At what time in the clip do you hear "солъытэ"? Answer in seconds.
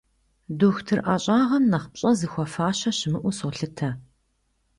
3.37-3.89